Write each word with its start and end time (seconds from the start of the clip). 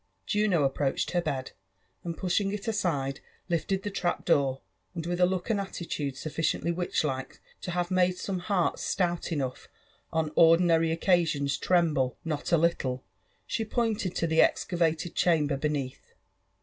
JuAO 0.27 0.63
approached 0.65 1.11
her 1.11 1.21
bed* 1.21 1.51
and 2.03 2.17
pushing 2.17 2.51
it 2.51 2.67
aside, 2.67 3.19
lifted 3.49 3.83
the 3.83 3.91
trap 3.91 4.25
door, 4.25 4.61
and 4.95 5.05
with 5.05 5.19
a 5.21 5.27
look 5.27 5.51
and 5.51 5.61
attitude 5.61 6.15
sufficienlly 6.15 6.73
wilchlike 6.73 7.37
to 7.61 7.69
have 7.69 7.91
made 7.91 8.17
some 8.17 8.39
hearts 8.39 8.95
atout 8.95 9.31
enough 9.31 9.67
on 10.11 10.31
ordinary 10.33 10.91
occasions 10.91 11.55
tremble 11.55 12.17
not 12.25 12.51
a 12.51 12.57
little, 12.57 13.03
she 13.45 13.63
pointed 13.63 14.15
to 14.15 14.25
the 14.25 14.41
excavated 14.41 15.13
chamber 15.13 15.55
beneath. 15.55 16.15